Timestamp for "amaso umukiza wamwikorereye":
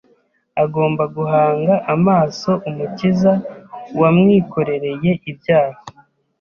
1.95-5.09